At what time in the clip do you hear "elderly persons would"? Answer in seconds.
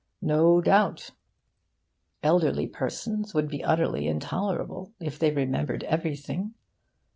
2.23-3.47